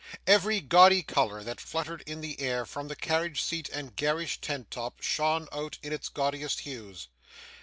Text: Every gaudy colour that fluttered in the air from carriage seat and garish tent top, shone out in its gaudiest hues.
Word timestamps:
Every 0.25 0.61
gaudy 0.61 1.03
colour 1.03 1.43
that 1.43 1.61
fluttered 1.61 2.01
in 2.07 2.21
the 2.21 2.41
air 2.41 2.65
from 2.65 2.89
carriage 2.89 3.39
seat 3.39 3.69
and 3.69 3.95
garish 3.95 4.41
tent 4.41 4.71
top, 4.71 5.03
shone 5.03 5.47
out 5.51 5.77
in 5.83 5.93
its 5.93 6.09
gaudiest 6.09 6.61
hues. 6.61 7.07